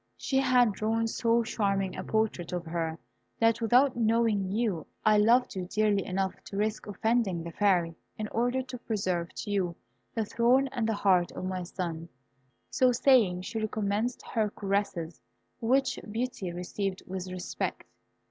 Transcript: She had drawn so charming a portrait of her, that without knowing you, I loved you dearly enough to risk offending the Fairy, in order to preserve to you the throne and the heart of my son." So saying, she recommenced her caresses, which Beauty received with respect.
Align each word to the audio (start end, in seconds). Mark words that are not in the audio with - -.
She 0.17 0.37
had 0.39 0.71
drawn 0.71 1.05
so 1.05 1.43
charming 1.43 1.95
a 1.95 2.03
portrait 2.03 2.51
of 2.53 2.65
her, 2.65 2.97
that 3.37 3.61
without 3.61 3.95
knowing 3.95 4.49
you, 4.51 4.87
I 5.05 5.19
loved 5.19 5.53
you 5.55 5.65
dearly 5.67 6.07
enough 6.07 6.33
to 6.45 6.57
risk 6.57 6.87
offending 6.87 7.43
the 7.43 7.51
Fairy, 7.51 7.93
in 8.17 8.27
order 8.29 8.63
to 8.63 8.79
preserve 8.79 9.31
to 9.35 9.51
you 9.51 9.75
the 10.15 10.25
throne 10.25 10.69
and 10.69 10.89
the 10.89 10.95
heart 10.95 11.31
of 11.33 11.45
my 11.45 11.61
son." 11.61 12.09
So 12.71 12.91
saying, 12.91 13.43
she 13.43 13.59
recommenced 13.59 14.23
her 14.23 14.49
caresses, 14.49 15.21
which 15.59 15.99
Beauty 16.11 16.51
received 16.51 17.03
with 17.05 17.29
respect. 17.29 17.83